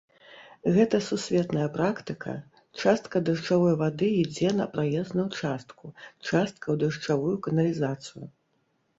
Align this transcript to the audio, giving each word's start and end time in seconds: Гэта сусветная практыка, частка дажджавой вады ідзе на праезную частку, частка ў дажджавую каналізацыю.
Гэта 0.75 0.99
сусветная 1.07 1.65
практыка, 1.73 2.31
частка 2.83 3.19
дажджавой 3.27 3.75
вады 3.81 4.09
ідзе 4.21 4.49
на 4.61 4.65
праезную 4.77 5.27
частку, 5.39 5.85
частка 6.29 6.63
ў 6.73 6.75
дажджавую 6.85 7.35
каналізацыю. 7.49 8.23